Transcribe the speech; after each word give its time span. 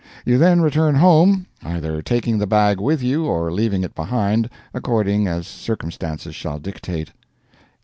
You 0.25 0.39
then 0.39 0.61
return 0.61 0.95
home, 0.95 1.45
either 1.61 2.01
taking 2.01 2.39
the 2.39 2.47
bag 2.47 2.79
with 2.79 3.03
you 3.03 3.25
or 3.27 3.51
leaving 3.51 3.83
it 3.83 3.93
behind, 3.93 4.49
according 4.73 5.27
as 5.27 5.45
circumstances 5.45 6.33
shall 6.33 6.57
dictate. 6.57 7.11